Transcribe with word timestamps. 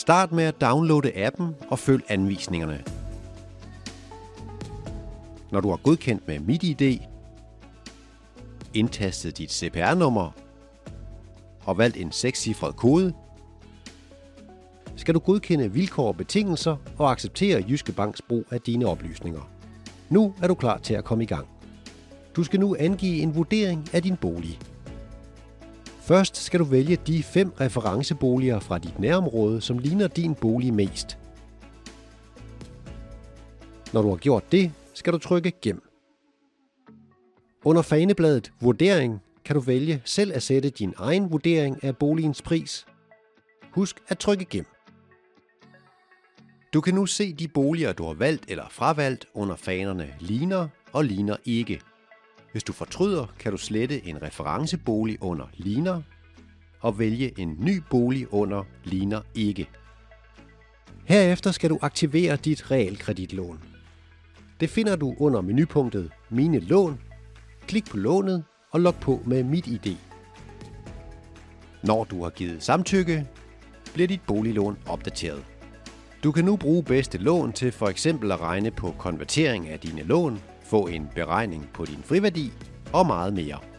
Start 0.00 0.32
med 0.32 0.44
at 0.44 0.60
downloade 0.60 1.16
appen 1.16 1.56
og 1.68 1.78
følg 1.78 2.02
anvisningerne. 2.08 2.84
Når 5.52 5.60
du 5.60 5.68
har 5.70 5.76
godkendt 5.76 6.28
med 6.28 6.38
MitID, 6.38 6.98
indtastet 8.74 9.38
dit 9.38 9.52
CPR-nummer 9.52 10.30
og 11.64 11.78
valgt 11.78 11.96
en 11.96 12.12
sekscifret 12.12 12.76
kode, 12.76 13.12
skal 14.96 15.14
du 15.14 15.18
godkende 15.18 15.72
vilkår 15.72 16.08
og 16.08 16.16
betingelser 16.16 16.76
og 16.98 17.10
acceptere 17.10 17.64
Jyske 17.68 17.92
Banks 17.92 18.22
brug 18.22 18.44
af 18.50 18.60
dine 18.60 18.86
oplysninger. 18.86 19.50
Nu 20.08 20.34
er 20.42 20.48
du 20.48 20.54
klar 20.54 20.78
til 20.78 20.94
at 20.94 21.04
komme 21.04 21.24
i 21.24 21.26
gang. 21.26 21.46
Du 22.36 22.44
skal 22.44 22.60
nu 22.60 22.76
angive 22.78 23.20
en 23.22 23.34
vurdering 23.34 23.88
af 23.92 24.02
din 24.02 24.16
bolig. 24.16 24.58
Først 26.10 26.36
skal 26.36 26.60
du 26.60 26.64
vælge 26.64 26.96
de 26.96 27.22
fem 27.22 27.52
referenceboliger 27.60 28.60
fra 28.60 28.78
dit 28.78 28.98
nærområde, 28.98 29.60
som 29.60 29.78
ligner 29.78 30.08
din 30.08 30.34
bolig 30.34 30.74
mest. 30.74 31.18
Når 33.92 34.02
du 34.02 34.08
har 34.08 34.16
gjort 34.16 34.52
det, 34.52 34.72
skal 34.94 35.12
du 35.12 35.18
trykke 35.18 35.52
Gem. 35.62 35.82
Under 37.64 37.82
fanebladet 37.82 38.52
Vurdering 38.60 39.20
kan 39.44 39.54
du 39.54 39.60
vælge 39.60 40.02
selv 40.04 40.32
at 40.34 40.42
sætte 40.42 40.70
din 40.70 40.94
egen 40.96 41.30
vurdering 41.30 41.84
af 41.84 41.96
boligens 41.96 42.42
pris. 42.42 42.86
Husk 43.72 44.00
at 44.08 44.18
trykke 44.18 44.44
Gem. 44.44 44.66
Du 46.74 46.80
kan 46.80 46.94
nu 46.94 47.06
se 47.06 47.32
de 47.32 47.48
boliger, 47.48 47.92
du 47.92 48.04
har 48.04 48.14
valgt 48.14 48.44
eller 48.48 48.68
fravalgt 48.70 49.26
under 49.34 49.56
fanerne 49.56 50.14
ligner 50.20 50.68
og 50.92 51.04
ligner 51.04 51.36
ikke. 51.44 51.80
Hvis 52.52 52.64
du 52.64 52.72
fortryder, 52.72 53.26
kan 53.38 53.52
du 53.52 53.58
slette 53.58 54.06
en 54.06 54.22
referencebolig 54.22 55.22
under 55.22 55.46
ligner 55.56 56.02
og 56.80 56.98
vælge 56.98 57.40
en 57.40 57.56
ny 57.60 57.82
bolig 57.90 58.32
under 58.32 58.64
ligner 58.84 59.20
ikke. 59.34 59.68
Herefter 61.04 61.50
skal 61.50 61.70
du 61.70 61.78
aktivere 61.82 62.36
dit 62.36 62.70
realkreditlån. 62.70 63.58
Det 64.60 64.70
finder 64.70 64.96
du 64.96 65.14
under 65.18 65.40
menupunktet 65.40 66.10
Mine 66.30 66.58
lån. 66.58 67.00
Klik 67.66 67.90
på 67.90 67.96
lånet 67.96 68.44
og 68.70 68.80
log 68.80 68.94
på 68.94 69.20
med 69.26 69.44
Mit 69.44 69.66
ID. 69.66 69.96
Når 71.82 72.04
du 72.04 72.22
har 72.22 72.30
givet 72.30 72.62
samtykke, 72.62 73.26
bliver 73.94 74.08
dit 74.08 74.20
boliglån 74.26 74.76
opdateret. 74.86 75.44
Du 76.24 76.32
kan 76.32 76.44
nu 76.44 76.56
bruge 76.56 76.82
bedste 76.82 77.18
lån 77.18 77.52
til 77.52 77.72
for 77.72 77.86
eksempel 77.86 78.32
at 78.32 78.40
regne 78.40 78.70
på 78.70 78.94
konvertering 78.98 79.68
af 79.68 79.80
dine 79.80 80.02
lån, 80.02 80.40
få 80.62 80.86
en 80.86 81.08
beregning 81.14 81.68
på 81.74 81.84
din 81.84 82.02
friværdi 82.04 82.52
og 82.92 83.06
meget 83.06 83.32
mere. 83.32 83.69